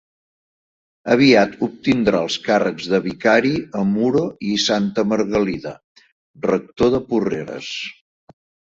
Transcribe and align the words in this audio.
Aviat 1.15 1.53
obtindrà 1.67 2.21
els 2.29 2.39
càrrecs 2.49 2.89
de 2.95 3.01
vicari 3.05 3.53
a 3.83 3.85
Muro 3.93 4.25
i 4.55 4.59
Santa 4.67 5.07
Margalida; 5.15 5.79
rector 6.51 6.95
de 6.99 7.07
Porreres. 7.13 7.75